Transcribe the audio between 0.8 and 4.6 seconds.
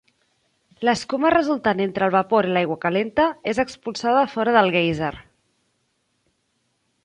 L'escuma resultant entre el vapor i l'aigua calenta és expulsada fora